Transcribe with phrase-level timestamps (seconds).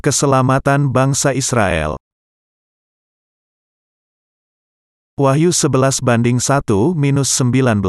[0.00, 2.00] Keselamatan bangsa Israel.
[5.20, 7.84] Wahyu 11 banding 1 minus 19.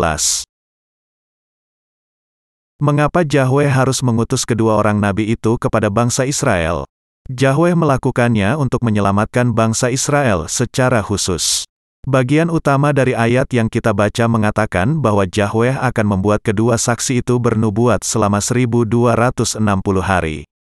[2.84, 6.84] Mengapa Yahweh harus mengutus kedua orang nabi itu kepada bangsa Israel?
[7.32, 11.64] Yahweh melakukannya untuk menyelamatkan bangsa Israel secara khusus.
[12.04, 17.40] Bagian utama dari ayat yang kita baca mengatakan bahwa Yahweh akan membuat kedua saksi itu
[17.40, 19.64] bernubuat selama 1260
[20.04, 20.51] hari.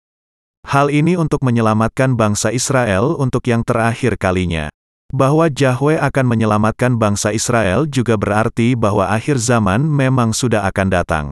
[0.71, 4.71] Hal ini untuk menyelamatkan bangsa Israel untuk yang terakhir kalinya.
[5.11, 11.25] Bahwa Yahweh akan menyelamatkan bangsa Israel juga berarti bahwa akhir zaman memang sudah akan datang.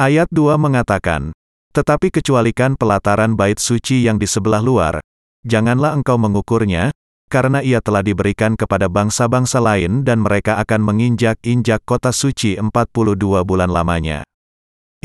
[0.00, 1.36] Ayat 2 mengatakan,
[1.76, 5.04] Tetapi kecualikan pelataran bait suci yang di sebelah luar,
[5.44, 6.96] janganlah engkau mengukurnya,
[7.28, 13.68] karena ia telah diberikan kepada bangsa-bangsa lain dan mereka akan menginjak-injak kota suci 42 bulan
[13.68, 14.24] lamanya.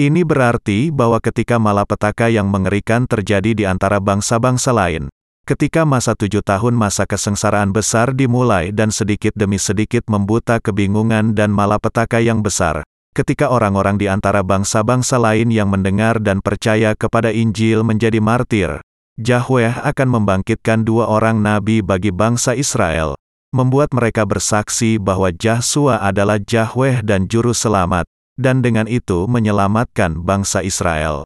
[0.02, 5.14] Ini berarti bahwa ketika malapetaka yang mengerikan terjadi di antara bangsa-bangsa lain,
[5.46, 11.54] ketika masa tujuh tahun masa kesengsaraan besar dimulai dan sedikit demi sedikit membuta kebingungan dan
[11.54, 12.82] malapetaka yang besar,
[13.14, 18.82] ketika orang-orang di antara bangsa-bangsa lain yang mendengar dan percaya kepada Injil menjadi martir,
[19.22, 23.14] Yahweh akan membangkitkan dua orang nabi bagi bangsa Israel,
[23.54, 30.64] membuat mereka bersaksi bahwa Yahsua adalah Yahweh dan Juru Selamat, dan dengan itu menyelamatkan bangsa
[30.64, 31.24] Israel.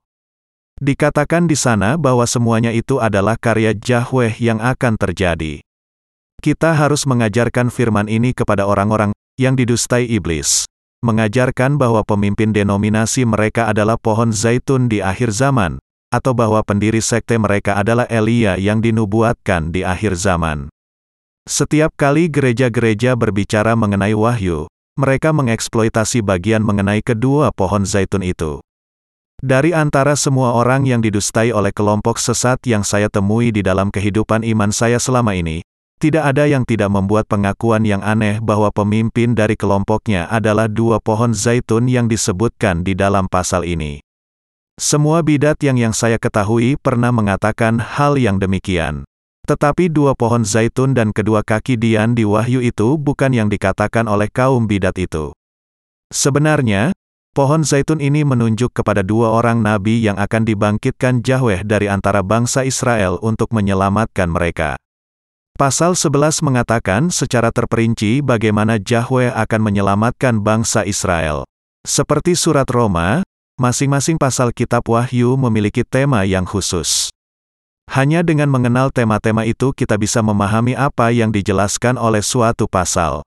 [0.81, 5.63] Dikatakan di sana bahwa semuanya itu adalah karya Yahweh yang akan terjadi.
[6.43, 10.67] Kita harus mengajarkan firman ini kepada orang-orang yang didustai iblis.
[10.99, 15.79] Mengajarkan bahwa pemimpin denominasi mereka adalah pohon zaitun di akhir zaman,
[16.11, 20.67] atau bahwa pendiri sekte mereka adalah Elia yang dinubuatkan di akhir zaman.
[21.45, 24.65] Setiap kali gereja-gereja berbicara mengenai wahyu,
[24.95, 28.63] mereka mengeksploitasi bagian mengenai kedua pohon zaitun itu.
[29.43, 34.47] Dari antara semua orang yang didustai oleh kelompok sesat yang saya temui di dalam kehidupan
[34.47, 35.59] iman saya selama ini,
[35.99, 41.35] tidak ada yang tidak membuat pengakuan yang aneh bahwa pemimpin dari kelompoknya adalah dua pohon
[41.35, 43.99] zaitun yang disebutkan di dalam pasal ini.
[44.75, 49.07] Semua bidat yang yang saya ketahui pernah mengatakan hal yang demikian.
[49.45, 54.25] Tetapi dua pohon zaitun dan kedua kaki Dian di Wahyu itu bukan yang dikatakan oleh
[54.33, 55.37] kaum bidat itu.
[56.09, 56.97] Sebenarnya,
[57.37, 62.65] pohon zaitun ini menunjuk kepada dua orang nabi yang akan dibangkitkan Yahweh dari antara bangsa
[62.65, 64.81] Israel untuk menyelamatkan mereka.
[65.55, 71.45] Pasal 11 mengatakan secara terperinci bagaimana Yahweh akan menyelamatkan bangsa Israel.
[71.85, 73.21] Seperti surat Roma,
[73.55, 77.07] Masing-masing pasal kitab Wahyu memiliki tema yang khusus.
[77.91, 83.21] Hanya dengan mengenal tema-tema itu kita bisa memahami apa yang dijelaskan oleh suatu pasal.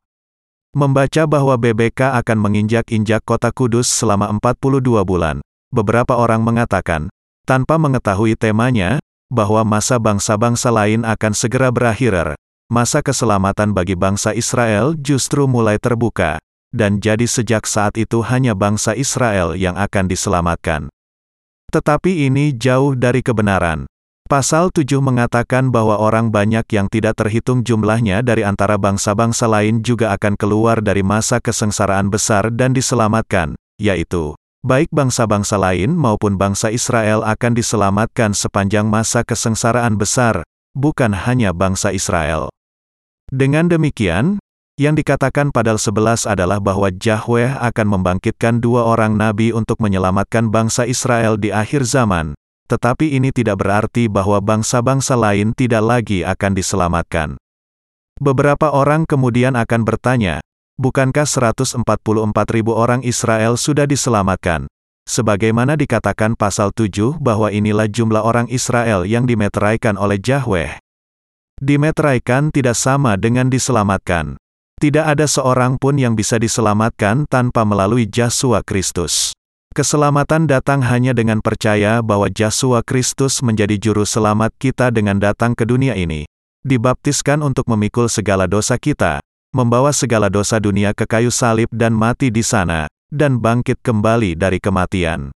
[0.76, 5.40] Membaca bahwa BBK akan menginjak-injak kota kudus selama 42 bulan.
[5.72, 7.08] Beberapa orang mengatakan,
[7.48, 9.00] tanpa mengetahui temanya,
[9.32, 12.36] bahwa masa bangsa-bangsa lain akan segera berakhir.
[12.68, 16.36] Masa keselamatan bagi bangsa Israel justru mulai terbuka
[16.72, 20.92] dan jadi sejak saat itu hanya bangsa Israel yang akan diselamatkan.
[21.68, 23.84] Tetapi ini jauh dari kebenaran.
[24.28, 30.12] Pasal 7 mengatakan bahwa orang banyak yang tidak terhitung jumlahnya dari antara bangsa-bangsa lain juga
[30.12, 37.24] akan keluar dari masa kesengsaraan besar dan diselamatkan, yaitu, baik bangsa-bangsa lain maupun bangsa Israel
[37.24, 40.44] akan diselamatkan sepanjang masa kesengsaraan besar,
[40.76, 42.52] bukan hanya bangsa Israel.
[43.32, 44.44] Dengan demikian,
[44.76, 50.84] yang dikatakan padal 11 adalah bahwa Yahweh akan membangkitkan dua orang nabi untuk menyelamatkan bangsa
[50.84, 52.36] Israel di akhir zaman,
[52.68, 57.28] tetapi ini tidak berarti bahwa bangsa-bangsa lain tidak lagi akan diselamatkan.
[58.20, 60.44] Beberapa orang kemudian akan bertanya,
[60.76, 61.80] bukankah 144
[62.52, 64.68] ribu orang Israel sudah diselamatkan?
[65.08, 70.76] Sebagaimana dikatakan pasal 7 bahwa inilah jumlah orang Israel yang dimeteraikan oleh Yahweh.
[71.64, 74.36] Dimeteraikan tidak sama dengan diselamatkan.
[74.78, 79.37] Tidak ada seorang pun yang bisa diselamatkan tanpa melalui Yesus Kristus.
[79.78, 85.62] Keselamatan datang hanya dengan percaya bahwa Yesus Kristus menjadi juru selamat kita dengan datang ke
[85.62, 86.26] dunia ini.
[86.66, 89.22] Dibaptiskan untuk memikul segala dosa kita,
[89.54, 94.58] membawa segala dosa dunia ke kayu salib dan mati di sana, dan bangkit kembali dari
[94.58, 95.30] kematian.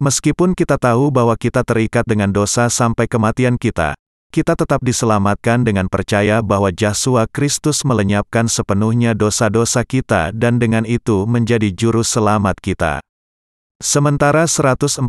[0.00, 3.92] Meskipun kita tahu bahwa kita terikat dengan dosa sampai kematian kita,
[4.32, 11.28] kita tetap diselamatkan dengan percaya bahwa Yesus Kristus melenyapkan sepenuhnya dosa-dosa kita dan dengan itu
[11.28, 13.04] menjadi juru selamat kita.
[13.78, 15.06] Sementara 144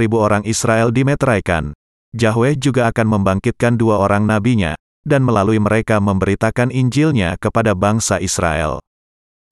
[0.00, 1.76] ribu orang Israel dimeteraikan,
[2.16, 4.72] Yahweh juga akan membangkitkan dua orang nabinya,
[5.04, 8.80] dan melalui mereka memberitakan Injilnya kepada bangsa Israel.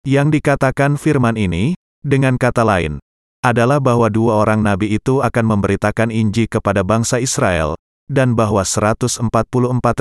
[0.06, 1.74] Yang dikatakan firman ini,
[2.06, 3.02] dengan kata lain,
[3.42, 7.74] adalah bahwa dua orang nabi itu akan memberitakan Injil kepada bangsa Israel,
[8.06, 9.26] dan bahwa 144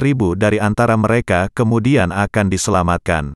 [0.05, 3.33] ribu dari antara mereka kemudian akan diselamatkan.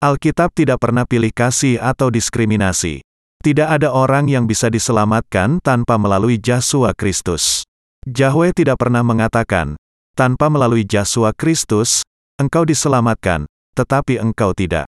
[0.00, 3.04] Alkitab tidak pernah pilih kasih atau diskriminasi.
[3.42, 7.66] Tidak ada orang yang bisa diselamatkan tanpa melalui Yesus Kristus.
[8.06, 9.74] Yahweh tidak pernah mengatakan,
[10.14, 12.06] tanpa melalui Yesus Kristus,
[12.38, 14.86] engkau diselamatkan, tetapi engkau tidak.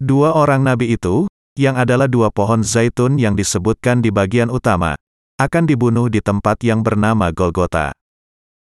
[0.00, 4.96] Dua orang nabi itu, yang adalah dua pohon zaitun yang disebutkan di bagian utama,
[5.36, 7.92] akan dibunuh di tempat yang bernama Golgota.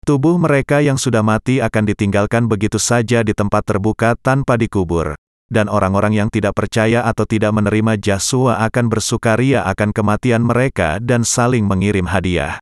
[0.04, 5.16] Tubuh mereka yang sudah mati akan ditinggalkan begitu saja di tempat terbuka tanpa dikubur,
[5.48, 11.24] dan orang-orang yang tidak percaya atau tidak menerima Yesua akan bersukaria akan kematian mereka dan
[11.24, 12.60] saling mengirim hadiah.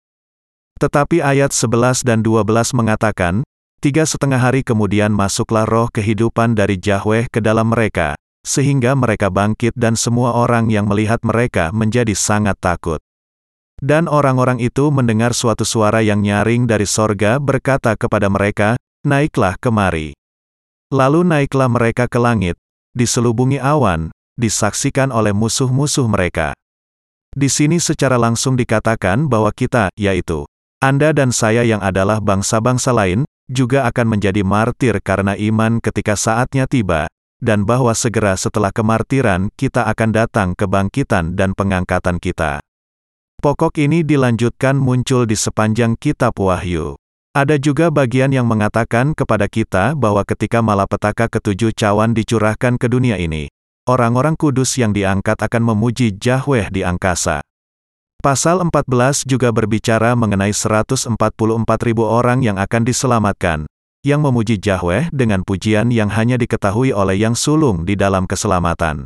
[0.78, 2.46] Tetapi ayat 11 dan 12
[2.76, 3.42] mengatakan,
[3.82, 8.12] tiga setengah hari kemudian masuklah roh kehidupan dari Yahweh ke dalam mereka,
[8.44, 13.00] sehingga mereka bangkit dan semua orang yang melihat mereka menjadi sangat takut.
[13.76, 20.16] Dan orang-orang itu mendengar suatu suara yang nyaring dari sorga berkata kepada mereka, Naiklah kemari.
[20.90, 22.56] Lalu naiklah mereka ke langit,
[22.96, 24.08] diselubungi awan,
[24.40, 26.56] disaksikan oleh musuh-musuh mereka.
[27.36, 30.48] Di sini secara langsung dikatakan bahwa kita, yaitu
[30.80, 36.64] Anda dan saya yang adalah bangsa-bangsa lain, juga akan menjadi martir karena iman ketika saatnya
[36.64, 37.06] tiba,
[37.38, 42.64] dan bahwa segera setelah kemartiran kita akan datang kebangkitan dan pengangkatan kita.
[43.36, 46.96] Pokok ini dilanjutkan muncul di sepanjang kitab Wahyu.
[47.36, 53.20] Ada juga bagian yang mengatakan kepada kita bahwa ketika malapetaka ketujuh cawan dicurahkan ke dunia
[53.20, 53.52] ini,
[53.84, 57.44] orang-orang kudus yang diangkat akan memuji Yahweh di angkasa.
[58.24, 61.12] Pasal 14 juga berbicara mengenai 144
[61.84, 63.68] ribu orang yang akan diselamatkan,
[64.00, 69.04] yang memuji Yahweh dengan pujian yang hanya diketahui oleh yang sulung di dalam keselamatan.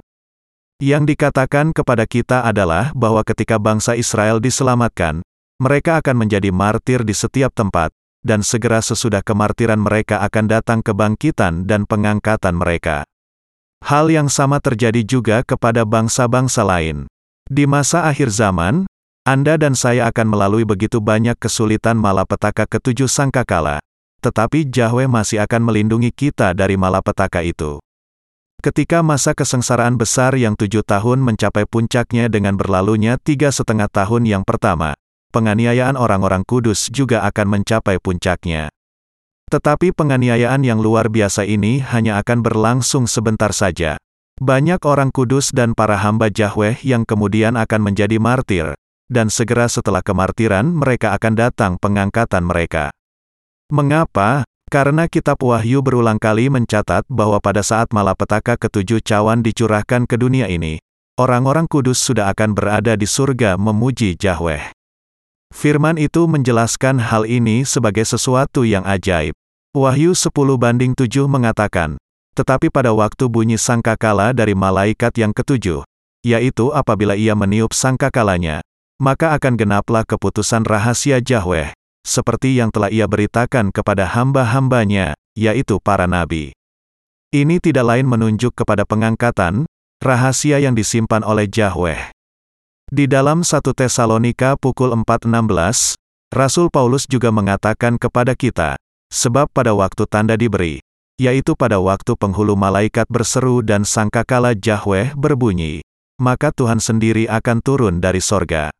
[0.78, 5.18] Yang dikatakan kepada kita adalah bahwa ketika bangsa Israel diselamatkan,
[5.58, 11.64] mereka akan menjadi martir di setiap tempat, dan segera sesudah kemartiran mereka akan datang kebangkitan
[11.64, 13.08] dan pengangkatan mereka.
[13.80, 17.08] Hal yang sama terjadi juga kepada bangsa-bangsa lain.
[17.48, 18.84] Di masa akhir zaman,
[19.24, 23.80] Anda dan saya akan melalui begitu banyak kesulitan malapetaka ketujuh sangkakala,
[24.20, 27.80] tetapi Yahweh masih akan melindungi kita dari malapetaka itu.
[28.60, 34.44] Ketika masa kesengsaraan besar yang tujuh tahun mencapai puncaknya dengan berlalunya tiga setengah tahun yang
[34.44, 34.92] pertama,
[35.30, 38.68] penganiayaan orang-orang kudus juga akan mencapai puncaknya.
[39.50, 43.98] Tetapi penganiayaan yang luar biasa ini hanya akan berlangsung sebentar saja.
[44.38, 48.72] Banyak orang kudus dan para hamba Yahweh yang kemudian akan menjadi martir,
[49.10, 52.94] dan segera setelah kemartiran mereka akan datang pengangkatan mereka.
[53.74, 54.46] Mengapa?
[54.70, 60.46] Karena kitab Wahyu berulang kali mencatat bahwa pada saat malapetaka ketujuh cawan dicurahkan ke dunia
[60.46, 60.78] ini,
[61.18, 64.79] orang-orang kudus sudah akan berada di surga memuji Yahweh.
[65.50, 69.36] Firman itu menjelaskan hal ini sebagai sesuatu yang ajaib.
[69.76, 72.00] Wahyu 10 banding 7 mengatakan,
[72.32, 75.84] Tetapi pada waktu bunyi sangkakala dari malaikat yang ketujuh,
[76.24, 78.64] yaitu apabila ia meniup sangkakalanya,
[78.96, 81.74] maka akan genaplah keputusan rahasia Yahweh,
[82.06, 86.54] seperti yang telah ia beritakan kepada hamba-hambanya, yaitu para nabi.
[87.30, 89.66] Ini tidak lain menunjuk kepada pengangkatan,
[90.02, 92.19] rahasia yang disimpan oleh Yahweh.
[92.90, 95.94] Di dalam 1 Tesalonika pukul 4.16,
[96.34, 98.74] Rasul Paulus juga mengatakan kepada kita,
[99.14, 100.82] sebab pada waktu tanda diberi,
[101.14, 105.86] yaitu pada waktu penghulu malaikat berseru dan sangkakala Yahweh berbunyi,
[106.18, 108.74] maka Tuhan sendiri akan turun dari sorga.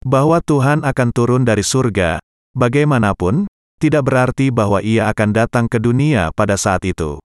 [0.00, 3.50] Bahwa Tuhan akan turun dari surga, Bagaimanapun,
[3.82, 7.18] tidak berarti bahwa ia akan datang ke dunia pada saat itu.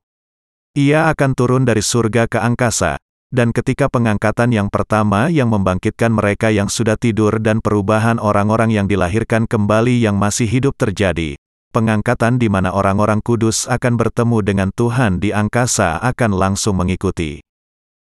[0.74, 2.98] Ia akan turun dari surga ke angkasa,
[3.29, 8.89] dan ketika pengangkatan yang pertama yang membangkitkan mereka yang sudah tidur dan perubahan orang-orang yang
[8.89, 11.38] dilahirkan kembali yang masih hidup terjadi,
[11.69, 17.45] pengangkatan di mana orang-orang kudus akan bertemu dengan Tuhan di angkasa akan langsung mengikuti.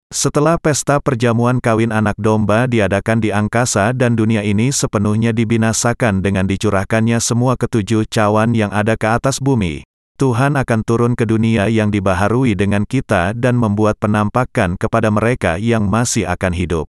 [0.09, 6.49] Setelah pesta perjamuan kawin anak domba diadakan di angkasa dan dunia ini sepenuhnya dibinasakan dengan
[6.49, 9.85] dicurahkannya semua ketujuh cawan yang ada ke atas bumi,
[10.19, 15.87] Tuhan akan turun ke dunia yang dibaharui dengan kita dan membuat penampakan kepada mereka yang
[15.87, 16.91] masih akan hidup.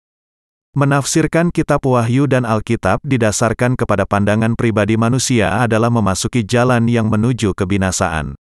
[0.72, 7.51] Menafsirkan kitab Wahyu dan Alkitab didasarkan kepada pandangan pribadi manusia adalah memasuki jalan yang menuju
[7.51, 8.39] kebinasaan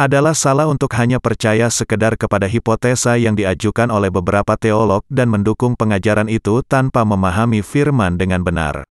[0.00, 5.76] adalah salah untuk hanya percaya sekedar kepada hipotesa yang diajukan oleh beberapa teolog dan mendukung
[5.76, 8.89] pengajaran itu tanpa memahami firman dengan benar.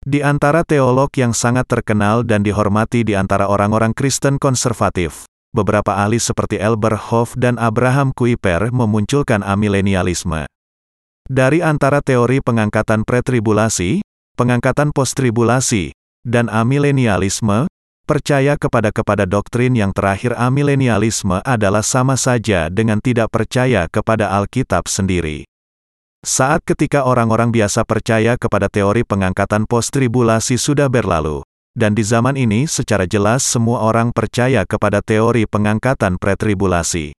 [0.00, 6.16] Di antara teolog yang sangat terkenal dan dihormati di antara orang-orang Kristen konservatif, beberapa ahli
[6.16, 10.48] seperti Elber Hoff dan Abraham Kuyper memunculkan amilenialisme.
[11.28, 14.00] Dari antara teori pengangkatan pretribulasi,
[14.40, 15.92] pengangkatan posttribulasi,
[16.24, 17.68] dan amilenialisme,
[18.08, 24.88] percaya kepada kepada doktrin yang terakhir amilenialisme adalah sama saja dengan tidak percaya kepada Alkitab
[24.88, 25.49] sendiri.
[26.20, 31.40] Saat ketika orang-orang biasa percaya kepada teori pengangkatan post-tribulasi sudah berlalu,
[31.72, 37.16] dan di zaman ini secara jelas semua orang percaya kepada teori pengangkatan pretribulasi.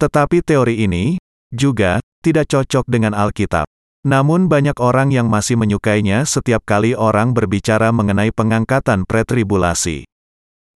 [0.00, 1.20] Tetapi teori ini,
[1.52, 3.68] juga, tidak cocok dengan Alkitab.
[4.08, 10.08] Namun banyak orang yang masih menyukainya setiap kali orang berbicara mengenai pengangkatan pretribulasi.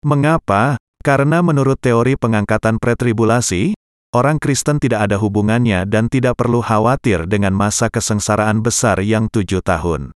[0.01, 0.81] Mengapa?
[1.05, 3.77] Karena menurut teori pengangkatan pretribulasi,
[4.15, 9.59] orang Kristen tidak ada hubungannya dan tidak perlu khawatir dengan masa kesengsaraan besar yang tujuh
[9.59, 10.15] tahun.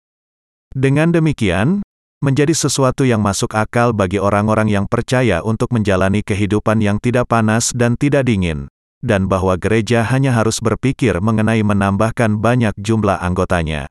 [0.77, 1.82] Dengan demikian,
[2.22, 7.74] menjadi sesuatu yang masuk akal bagi orang-orang yang percaya untuk menjalani kehidupan yang tidak panas
[7.74, 8.70] dan tidak dingin,
[9.01, 13.89] dan bahwa gereja hanya harus berpikir mengenai menambahkan banyak jumlah anggotanya.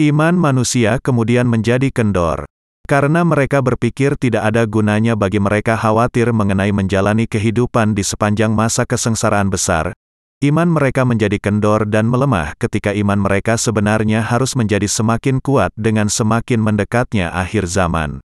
[0.00, 2.48] Iman manusia kemudian menjadi kendor,
[2.88, 8.88] karena mereka berpikir tidak ada gunanya bagi mereka khawatir mengenai menjalani kehidupan di sepanjang masa
[8.88, 9.92] kesengsaraan besar,
[10.38, 16.06] Iman mereka menjadi kendor dan melemah ketika iman mereka sebenarnya harus menjadi semakin kuat dengan
[16.06, 18.22] semakin mendekatnya akhir zaman.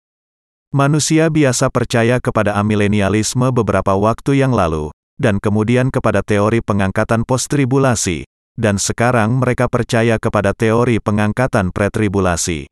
[0.74, 4.90] Manusia biasa percaya kepada amilenialisme beberapa waktu yang lalu,
[5.22, 8.26] dan kemudian kepada teori pengangkatan post-tribulasi,
[8.58, 12.66] dan sekarang mereka percaya kepada teori pengangkatan pretribulasi.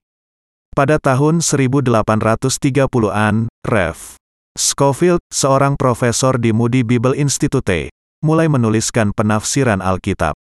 [0.79, 3.99] Pada tahun 1830-an, Rev.
[4.55, 7.91] Scofield, seorang profesor di Moody Bible Institute,
[8.23, 10.39] mulai menuliskan penafsiran Alkitab.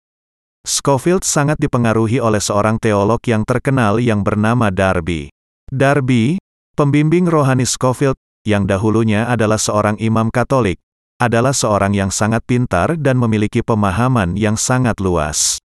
[0.63, 5.35] Scofield sangat dipengaruhi oleh seorang teolog yang terkenal yang bernama Darby.
[5.67, 6.39] Darby,
[6.79, 8.15] pembimbing rohani Scofield,
[8.47, 10.79] yang dahulunya adalah seorang imam Katolik,
[11.19, 15.59] adalah seorang yang sangat pintar dan memiliki pemahaman yang sangat luas.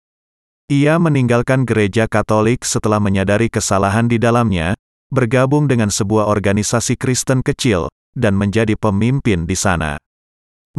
[0.72, 4.80] Ia meninggalkan gereja Katolik setelah menyadari kesalahan di dalamnya,
[5.12, 10.00] bergabung dengan sebuah organisasi Kristen kecil, dan menjadi pemimpin di sana.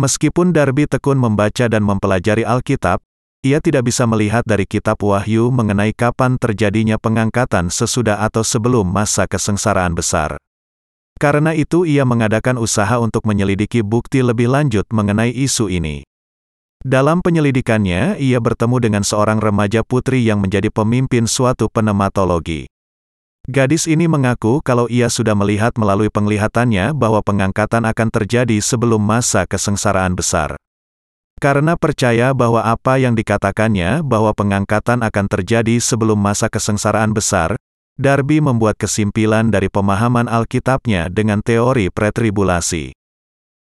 [0.00, 3.04] Meskipun Darby tekun membaca dan mempelajari Alkitab,
[3.44, 9.28] ia tidak bisa melihat dari kitab Wahyu mengenai kapan terjadinya pengangkatan sesudah atau sebelum masa
[9.28, 10.40] kesengsaraan besar.
[11.20, 16.08] Karena itu ia mengadakan usaha untuk menyelidiki bukti lebih lanjut mengenai isu ini.
[16.84, 22.68] Dalam penyelidikannya, ia bertemu dengan seorang remaja putri yang menjadi pemimpin suatu penematologi.
[23.48, 29.48] Gadis ini mengaku kalau ia sudah melihat melalui penglihatannya bahwa pengangkatan akan terjadi sebelum masa
[29.48, 30.60] kesengsaraan besar.
[31.40, 37.56] Karena percaya bahwa apa yang dikatakannya bahwa pengangkatan akan terjadi sebelum masa kesengsaraan besar,
[37.96, 42.92] Darby membuat kesimpilan dari pemahaman Alkitabnya dengan teori pretribulasi.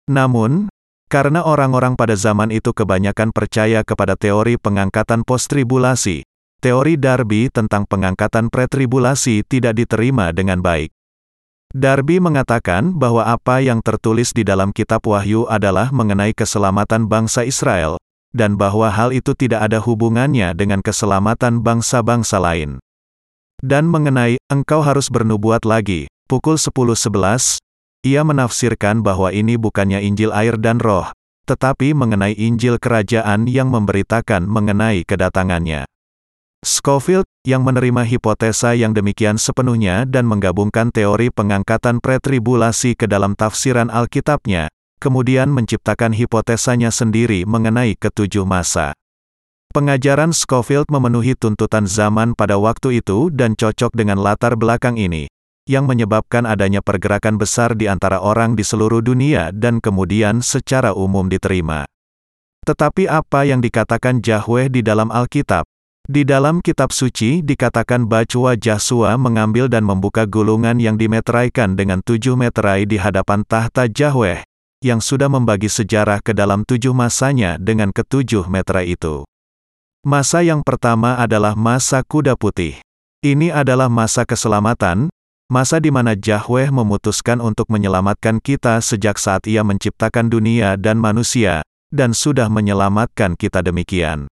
[0.09, 0.73] Namun,
[1.11, 6.23] karena orang-orang pada zaman itu kebanyakan percaya kepada teori pengangkatan post-tribulasi,
[6.63, 10.87] teori Darby tentang pengangkatan pretribulasi tidak diterima dengan baik.
[11.75, 17.99] Darby mengatakan bahwa apa yang tertulis di dalam kitab Wahyu adalah mengenai keselamatan bangsa Israel,
[18.31, 22.79] dan bahwa hal itu tidak ada hubungannya dengan keselamatan bangsa-bangsa lain.
[23.59, 27.59] Dan mengenai, engkau harus bernubuat lagi, pukul 10.11,
[28.01, 31.09] ia menafsirkan bahwa ini bukannya Injil air dan roh,
[31.45, 35.85] tetapi mengenai Injil kerajaan yang memberitakan mengenai kedatangannya.
[36.61, 43.89] Scofield, yang menerima hipotesa yang demikian sepenuhnya dan menggabungkan teori pengangkatan pretribulasi ke dalam tafsiran
[43.89, 44.69] Alkitabnya,
[45.01, 48.93] kemudian menciptakan hipotesanya sendiri mengenai ketujuh masa.
[49.73, 55.25] Pengajaran Scofield memenuhi tuntutan zaman pada waktu itu dan cocok dengan latar belakang ini,
[55.69, 61.29] yang menyebabkan adanya pergerakan besar di antara orang di seluruh dunia dan kemudian secara umum
[61.29, 61.85] diterima.
[62.61, 65.65] Tetapi apa yang dikatakan Yahweh di dalam Alkitab,
[66.05, 72.33] di dalam kitab suci dikatakan Bacua Jasua mengambil dan membuka gulungan yang dimeteraikan dengan tujuh
[72.33, 74.41] meterai di hadapan tahta Yahweh,
[74.81, 79.21] yang sudah membagi sejarah ke dalam tujuh masanya dengan ketujuh meterai itu.
[80.01, 82.81] Masa yang pertama adalah masa kuda putih.
[83.21, 85.13] Ini adalah masa keselamatan,
[85.51, 91.59] masa di mana Yahweh memutuskan untuk menyelamatkan kita sejak saat ia menciptakan dunia dan manusia,
[91.91, 94.31] dan sudah menyelamatkan kita demikian.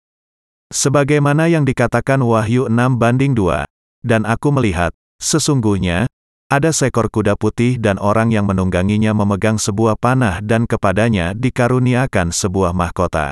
[0.75, 3.63] Sebagaimana yang dikatakan Wahyu 6 banding 2.
[4.03, 4.91] Dan aku melihat,
[5.24, 6.12] sesungguhnya,
[6.51, 12.75] ada seekor kuda putih dan orang yang menungganginya memegang sebuah panah dan kepadanya dikaruniakan sebuah
[12.75, 13.31] mahkota.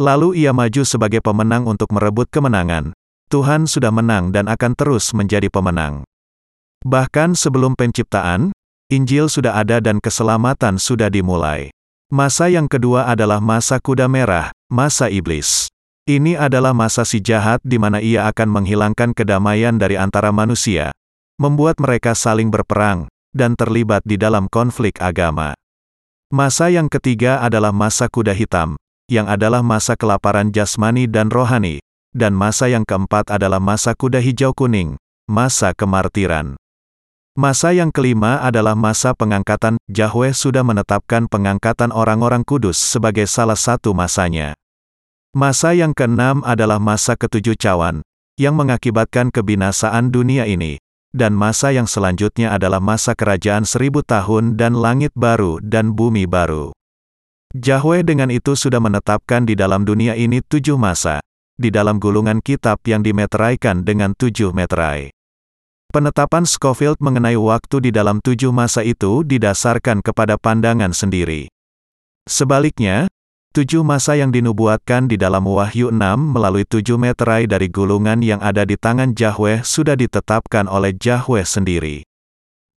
[0.00, 2.94] Lalu ia maju sebagai pemenang untuk merebut kemenangan.
[3.28, 6.06] Tuhan sudah menang dan akan terus menjadi pemenang.
[6.82, 8.50] Bahkan sebelum penciptaan,
[8.90, 11.72] Injil sudah ada dan keselamatan sudah dimulai.
[12.12, 15.72] Masa yang kedua adalah masa kuda merah, masa iblis.
[16.04, 20.92] Ini adalah masa si jahat di mana ia akan menghilangkan kedamaian dari antara manusia,
[21.40, 25.56] membuat mereka saling berperang, dan terlibat di dalam konflik agama.
[26.28, 28.76] Masa yang ketiga adalah masa kuda hitam,
[29.08, 31.80] yang adalah masa kelaparan jasmani dan rohani,
[32.12, 36.60] dan masa yang keempat adalah masa kuda hijau kuning, masa kemartiran.
[37.32, 39.80] Masa yang kelima adalah masa pengangkatan.
[39.88, 44.52] Yahweh sudah menetapkan pengangkatan orang-orang kudus sebagai salah satu masanya.
[45.32, 48.04] Masa yang keenam adalah masa ketujuh cawan,
[48.36, 50.76] yang mengakibatkan kebinasaan dunia ini.
[51.16, 56.76] Dan masa yang selanjutnya adalah masa kerajaan seribu tahun dan langit baru dan bumi baru.
[57.56, 61.24] Yahweh dengan itu sudah menetapkan di dalam dunia ini tujuh masa,
[61.56, 65.21] di dalam gulungan kitab yang dimeteraikan dengan tujuh meterai.
[65.92, 71.52] Penetapan Scofield mengenai waktu di dalam tujuh masa itu didasarkan kepada pandangan sendiri.
[72.24, 73.12] Sebaliknya,
[73.52, 78.64] tujuh masa yang dinubuatkan di dalam Wahyu 6 melalui tujuh meterai dari gulungan yang ada
[78.64, 82.08] di tangan Yahweh sudah ditetapkan oleh Yahweh sendiri.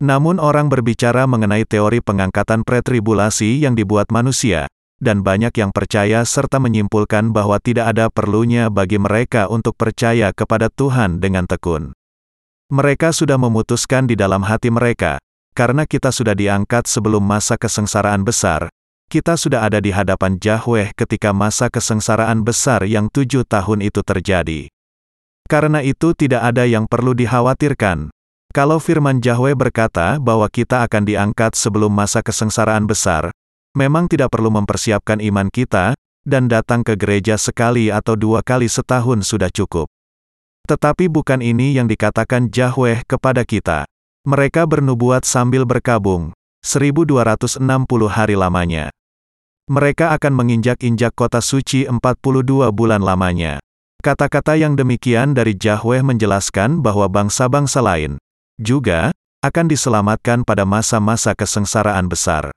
[0.00, 4.72] Namun orang berbicara mengenai teori pengangkatan pretribulasi yang dibuat manusia,
[5.04, 10.72] dan banyak yang percaya serta menyimpulkan bahwa tidak ada perlunya bagi mereka untuk percaya kepada
[10.72, 11.92] Tuhan dengan tekun.
[12.72, 15.20] Mereka sudah memutuskan di dalam hati mereka,
[15.52, 18.72] karena kita sudah diangkat sebelum masa kesengsaraan besar,
[19.12, 24.72] kita sudah ada di hadapan Yahweh ketika masa kesengsaraan besar yang tujuh tahun itu terjadi.
[25.44, 28.08] Karena itu tidak ada yang perlu dikhawatirkan.
[28.56, 33.36] Kalau firman Yahweh berkata bahwa kita akan diangkat sebelum masa kesengsaraan besar,
[33.76, 35.92] memang tidak perlu mempersiapkan iman kita,
[36.24, 39.92] dan datang ke gereja sekali atau dua kali setahun sudah cukup.
[40.66, 43.84] Tetapi bukan ini yang dikatakan Yahweh kepada kita.
[44.22, 46.30] Mereka bernubuat sambil berkabung,
[46.62, 47.58] 1260
[48.06, 48.94] hari lamanya.
[49.66, 53.58] Mereka akan menginjak-injak kota suci 42 bulan lamanya.
[54.02, 58.18] Kata-kata yang demikian dari Yahweh menjelaskan bahwa bangsa-bangsa lain
[58.58, 62.54] juga akan diselamatkan pada masa-masa kesengsaraan besar.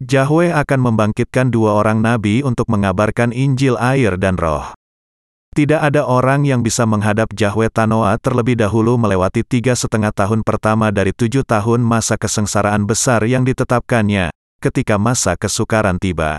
[0.00, 4.72] Yahweh akan membangkitkan dua orang nabi untuk mengabarkan Injil air dan roh.
[5.58, 10.94] Tidak ada orang yang bisa menghadap Yahweh Tanoa terlebih dahulu melewati tiga setengah tahun pertama
[10.94, 14.30] dari tujuh tahun masa kesengsaraan besar yang ditetapkannya,
[14.62, 16.38] ketika masa kesukaran tiba.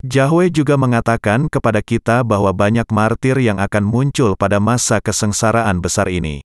[0.00, 6.08] Yahweh juga mengatakan kepada kita bahwa banyak martir yang akan muncul pada masa kesengsaraan besar
[6.08, 6.40] ini.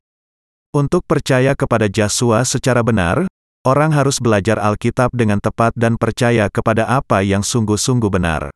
[0.75, 3.23] Untuk percaya kepada Yesus secara benar,
[3.63, 8.51] orang harus belajar Alkitab dengan tepat dan percaya kepada apa yang sungguh-sungguh benar.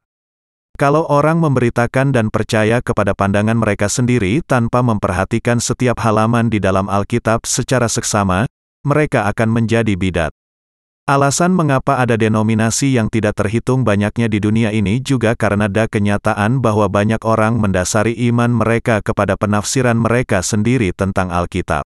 [0.79, 6.87] Kalau orang memberitakan dan percaya kepada pandangan mereka sendiri tanpa memperhatikan setiap halaman di dalam
[6.87, 8.47] Alkitab secara seksama,
[8.87, 10.31] mereka akan menjadi bidat.
[11.03, 16.63] Alasan mengapa ada denominasi yang tidak terhitung banyaknya di dunia ini juga karena ada kenyataan
[16.63, 21.83] bahwa banyak orang mendasari iman mereka kepada penafsiran mereka sendiri tentang Alkitab.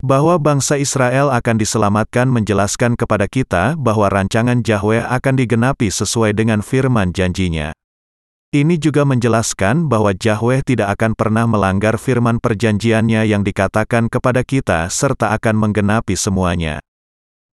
[0.00, 6.64] Bahwa bangsa Israel akan diselamatkan menjelaskan kepada kita bahwa rancangan Yahweh akan digenapi sesuai dengan
[6.64, 7.76] firman janjinya.
[8.56, 14.88] Ini juga menjelaskan bahwa Yahweh tidak akan pernah melanggar firman perjanjiannya yang dikatakan kepada kita
[14.88, 16.80] serta akan menggenapi semuanya.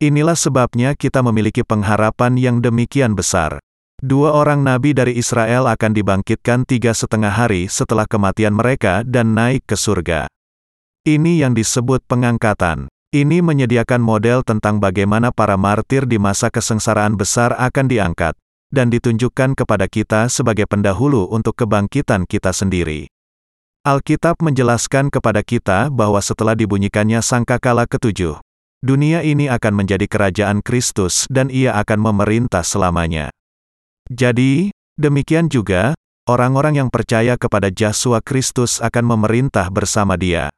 [0.00, 3.60] Inilah sebabnya kita memiliki pengharapan yang demikian besar.
[4.00, 9.68] Dua orang nabi dari Israel akan dibangkitkan tiga setengah hari setelah kematian mereka dan naik
[9.68, 10.32] ke surga.
[11.04, 12.88] Ini yang disebut pengangkatan.
[13.12, 18.32] Ini menyediakan model tentang bagaimana para martir di masa kesengsaraan besar akan diangkat
[18.76, 23.08] dan ditunjukkan kepada kita sebagai pendahulu untuk kebangkitan kita sendiri.
[23.88, 28.36] Alkitab menjelaskan kepada kita bahwa setelah dibunyikannya sangkakala ketujuh,
[28.84, 33.32] dunia ini akan menjadi kerajaan Kristus dan ia akan memerintah selamanya.
[34.12, 34.68] Jadi,
[35.00, 35.96] demikian juga,
[36.28, 40.52] orang-orang yang percaya kepada Yesus Kristus akan memerintah bersama dia.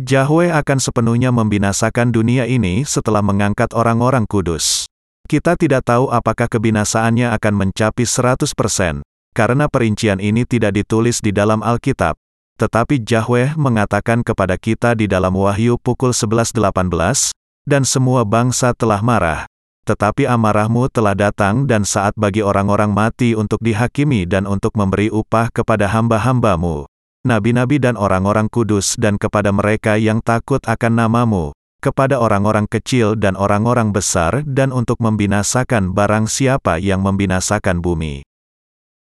[0.00, 4.83] Yahweh akan sepenuhnya membinasakan dunia ini setelah mengangkat orang-orang kudus.
[5.24, 9.00] Kita tidak tahu apakah kebinasaannya akan mencapai 100%,
[9.32, 12.20] karena perincian ini tidak ditulis di dalam Alkitab.
[12.60, 17.32] Tetapi Yahweh mengatakan kepada kita di dalam Wahyu pukul 11.18,
[17.64, 19.48] dan semua bangsa telah marah,
[19.88, 25.48] tetapi amarahmu telah datang dan saat bagi orang-orang mati untuk dihakimi dan untuk memberi upah
[25.48, 26.84] kepada hamba-hambamu,
[27.24, 33.36] nabi-nabi dan orang-orang kudus dan kepada mereka yang takut akan namamu, kepada orang-orang kecil dan
[33.36, 38.24] orang-orang besar dan untuk membinasakan barang siapa yang membinasakan bumi.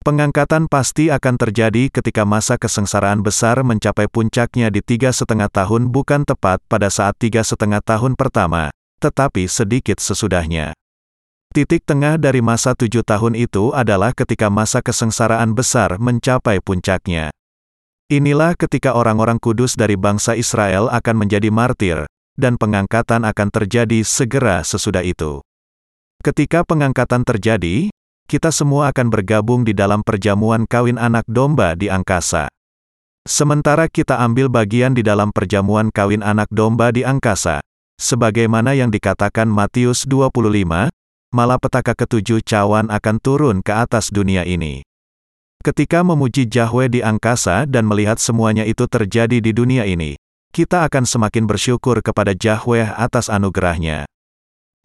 [0.04, 6.28] Pengangkatan pasti akan terjadi ketika masa kesengsaraan besar mencapai puncaknya di tiga setengah tahun bukan
[6.28, 8.68] tepat pada saat tiga setengah tahun pertama,
[9.00, 10.76] tetapi sedikit sesudahnya.
[11.56, 17.32] Titik tengah dari masa tujuh tahun itu adalah ketika masa kesengsaraan besar mencapai puncaknya.
[18.12, 22.04] Inilah ketika orang-orang kudus dari bangsa Israel akan menjadi martir,
[22.40, 25.42] dan pengangkatan akan terjadi segera sesudah itu.
[26.24, 27.92] Ketika pengangkatan terjadi,
[28.32, 32.48] kita semua akan bergabung di dalam perjamuan kawin anak domba di angkasa.
[33.24, 37.64] Sementara kita ambil bagian di dalam perjamuan kawin anak domba di angkasa,
[38.00, 40.92] sebagaimana yang dikatakan Matius 25,
[41.32, 44.84] malapetaka ketujuh cawan akan turun ke atas dunia ini.
[45.64, 50.20] Ketika memuji Yahweh di angkasa dan melihat semuanya itu terjadi di dunia ini,
[50.54, 54.06] kita akan semakin bersyukur kepada Yahweh atas anugerahnya.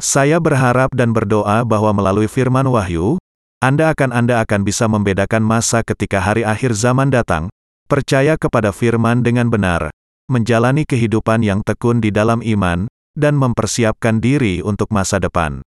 [0.00, 3.20] Saya berharap dan berdoa bahwa melalui firman wahyu,
[3.60, 7.52] Anda akan Anda akan bisa membedakan masa ketika hari akhir zaman datang,
[7.84, 9.92] percaya kepada firman dengan benar,
[10.32, 15.60] menjalani kehidupan yang tekun di dalam iman, dan mempersiapkan diri untuk masa depan.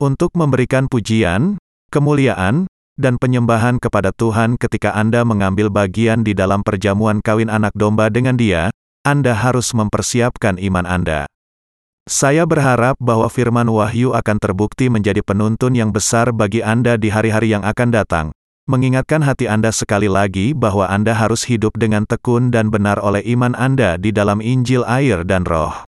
[0.00, 1.60] Untuk memberikan pujian,
[1.92, 2.64] kemuliaan,
[2.96, 8.38] dan penyembahan kepada Tuhan ketika Anda mengambil bagian di dalam perjamuan kawin anak domba dengan
[8.38, 8.70] Dia,
[9.06, 11.24] Anda harus mempersiapkan iman Anda.
[12.08, 17.56] Saya berharap bahwa firman Wahyu akan terbukti menjadi penuntun yang besar bagi Anda di hari-hari
[17.56, 18.26] yang akan datang,
[18.68, 23.56] mengingatkan hati Anda sekali lagi bahwa Anda harus hidup dengan tekun dan benar oleh iman
[23.56, 25.87] Anda di dalam Injil air dan roh.